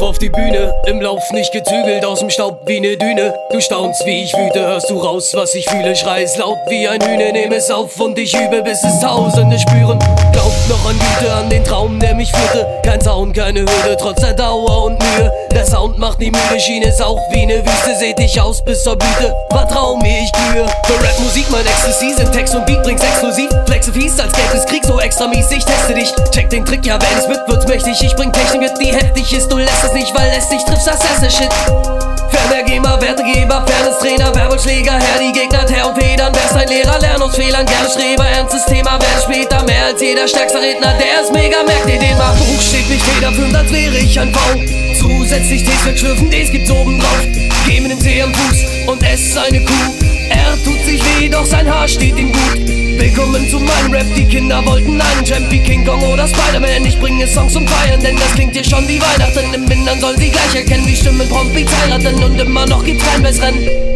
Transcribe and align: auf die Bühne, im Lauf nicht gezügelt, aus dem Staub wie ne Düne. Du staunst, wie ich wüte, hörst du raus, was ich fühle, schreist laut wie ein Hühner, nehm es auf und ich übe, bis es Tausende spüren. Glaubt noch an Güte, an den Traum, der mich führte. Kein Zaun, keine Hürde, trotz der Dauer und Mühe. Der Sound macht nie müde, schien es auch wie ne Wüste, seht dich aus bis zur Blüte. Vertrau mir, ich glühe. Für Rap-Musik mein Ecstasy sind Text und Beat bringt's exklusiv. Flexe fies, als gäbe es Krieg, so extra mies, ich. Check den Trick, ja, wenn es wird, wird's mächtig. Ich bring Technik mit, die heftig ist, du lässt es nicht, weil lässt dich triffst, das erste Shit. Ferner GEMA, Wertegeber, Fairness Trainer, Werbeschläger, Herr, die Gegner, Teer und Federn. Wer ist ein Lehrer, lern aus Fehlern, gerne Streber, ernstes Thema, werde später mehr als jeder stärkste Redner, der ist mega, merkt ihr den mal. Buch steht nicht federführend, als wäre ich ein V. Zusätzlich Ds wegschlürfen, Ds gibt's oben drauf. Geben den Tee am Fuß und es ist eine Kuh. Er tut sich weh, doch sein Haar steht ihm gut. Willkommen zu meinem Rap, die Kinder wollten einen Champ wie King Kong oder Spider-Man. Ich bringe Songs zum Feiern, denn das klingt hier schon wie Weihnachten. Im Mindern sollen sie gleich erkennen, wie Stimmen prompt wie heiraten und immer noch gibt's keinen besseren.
auf 0.00 0.18
die 0.18 0.28
Bühne, 0.28 0.74
im 0.86 1.00
Lauf 1.00 1.22
nicht 1.32 1.52
gezügelt, 1.52 2.04
aus 2.04 2.20
dem 2.20 2.30
Staub 2.30 2.60
wie 2.66 2.80
ne 2.80 2.96
Düne. 2.96 3.34
Du 3.50 3.60
staunst, 3.60 4.04
wie 4.06 4.22
ich 4.22 4.32
wüte, 4.34 4.60
hörst 4.60 4.90
du 4.90 4.98
raus, 4.98 5.32
was 5.34 5.54
ich 5.54 5.68
fühle, 5.68 5.94
schreist 5.96 6.38
laut 6.38 6.58
wie 6.68 6.86
ein 6.86 7.00
Hühner, 7.00 7.32
nehm 7.32 7.52
es 7.52 7.70
auf 7.70 7.98
und 8.00 8.18
ich 8.18 8.34
übe, 8.34 8.62
bis 8.62 8.82
es 8.82 9.00
Tausende 9.00 9.58
spüren. 9.58 9.98
Glaubt 10.32 10.68
noch 10.68 10.88
an 10.88 10.98
Güte, 10.98 11.32
an 11.32 11.50
den 11.50 11.64
Traum, 11.64 12.00
der 12.00 12.14
mich 12.14 12.30
führte. 12.32 12.66
Kein 12.84 13.00
Zaun, 13.00 13.32
keine 13.32 13.60
Hürde, 13.60 13.96
trotz 13.98 14.20
der 14.20 14.34
Dauer 14.34 14.84
und 14.84 14.98
Mühe. 14.98 15.32
Der 15.52 15.64
Sound 15.64 15.98
macht 15.98 16.18
nie 16.18 16.30
müde, 16.30 16.58
schien 16.58 16.82
es 16.82 17.00
auch 17.00 17.20
wie 17.30 17.46
ne 17.46 17.64
Wüste, 17.64 17.96
seht 17.96 18.18
dich 18.18 18.40
aus 18.40 18.62
bis 18.62 18.82
zur 18.82 18.96
Blüte. 18.96 19.34
Vertrau 19.50 19.96
mir, 19.96 20.18
ich 20.20 20.32
glühe. 20.32 20.66
Für 20.84 21.04
Rap-Musik 21.04 21.46
mein 21.50 21.66
Ecstasy 21.66 22.10
sind 22.14 22.32
Text 22.32 22.54
und 22.54 22.66
Beat 22.66 22.82
bringt's 22.82 23.04
exklusiv. 23.04 23.50
Flexe 23.66 23.92
fies, 23.92 24.18
als 24.18 24.32
gäbe 24.32 24.56
es 24.56 24.66
Krieg, 24.66 24.84
so 24.84 24.98
extra 24.98 25.26
mies, 25.28 25.50
ich. 25.50 25.64
Check 26.44 26.50
den 26.50 26.64
Trick, 26.66 26.84
ja, 26.84 26.98
wenn 27.00 27.18
es 27.18 27.26
wird, 27.26 27.48
wird's 27.48 27.66
mächtig. 27.66 27.96
Ich 28.02 28.14
bring 28.16 28.30
Technik 28.30 28.60
mit, 28.60 28.72
die 28.78 28.92
heftig 28.92 29.32
ist, 29.32 29.48
du 29.50 29.56
lässt 29.56 29.82
es 29.82 29.92
nicht, 29.94 30.14
weil 30.14 30.28
lässt 30.30 30.52
dich 30.52 30.62
triffst, 30.64 30.86
das 30.86 31.00
erste 31.02 31.30
Shit. 31.30 31.50
Ferner 32.28 32.62
GEMA, 32.66 33.00
Wertegeber, 33.00 33.64
Fairness 33.66 33.98
Trainer, 34.00 34.34
Werbeschläger, 34.34 34.92
Herr, 34.92 35.20
die 35.20 35.32
Gegner, 35.32 35.64
Teer 35.64 35.88
und 35.88 35.98
Federn. 35.98 36.32
Wer 36.34 36.44
ist 36.44 36.56
ein 36.56 36.68
Lehrer, 36.68 36.98
lern 37.00 37.22
aus 37.22 37.34
Fehlern, 37.34 37.64
gerne 37.64 37.88
Streber, 37.88 38.26
ernstes 38.26 38.66
Thema, 38.66 39.00
werde 39.00 39.22
später 39.22 39.62
mehr 39.64 39.86
als 39.86 40.00
jeder 40.02 40.28
stärkste 40.28 40.60
Redner, 40.60 40.92
der 40.98 41.22
ist 41.22 41.32
mega, 41.32 41.62
merkt 41.62 41.88
ihr 41.88 41.98
den 41.98 42.18
mal. 42.18 42.34
Buch 42.34 42.60
steht 42.60 42.90
nicht 42.90 43.04
federführend, 43.06 43.56
als 43.56 43.72
wäre 43.72 43.96
ich 43.96 44.20
ein 44.20 44.34
V. 44.34 44.40
Zusätzlich 45.00 45.64
Ds 45.64 45.86
wegschlürfen, 45.86 46.30
Ds 46.30 46.50
gibt's 46.50 46.70
oben 46.70 47.00
drauf. 47.00 47.22
Geben 47.66 47.88
den 47.88 48.00
Tee 48.00 48.20
am 48.20 48.34
Fuß 48.34 48.88
und 48.88 49.02
es 49.02 49.28
ist 49.28 49.38
eine 49.38 49.64
Kuh. 49.64 49.94
Er 50.28 50.52
tut 50.62 50.84
sich 50.84 51.00
weh, 51.18 51.28
doch 51.30 51.46
sein 51.46 51.72
Haar 51.72 51.88
steht 51.88 52.18
ihm 52.18 52.32
gut. 52.32 52.83
Willkommen 52.96 53.48
zu 53.48 53.58
meinem 53.58 53.92
Rap, 53.92 54.06
die 54.14 54.24
Kinder 54.24 54.64
wollten 54.66 55.00
einen 55.00 55.24
Champ 55.24 55.50
wie 55.50 55.60
King 55.60 55.84
Kong 55.84 56.02
oder 56.02 56.28
Spider-Man. 56.28 56.86
Ich 56.86 56.98
bringe 56.98 57.26
Songs 57.26 57.52
zum 57.52 57.66
Feiern, 57.66 58.00
denn 58.00 58.16
das 58.16 58.32
klingt 58.34 58.54
hier 58.54 58.64
schon 58.64 58.86
wie 58.88 59.00
Weihnachten. 59.00 59.52
Im 59.52 59.64
Mindern 59.64 60.00
sollen 60.00 60.18
sie 60.18 60.30
gleich 60.30 60.54
erkennen, 60.54 60.86
wie 60.86 60.96
Stimmen 60.96 61.28
prompt 61.28 61.54
wie 61.54 61.66
heiraten 61.66 62.22
und 62.22 62.40
immer 62.40 62.66
noch 62.66 62.84
gibt's 62.84 63.04
keinen 63.04 63.22
besseren. 63.22 63.93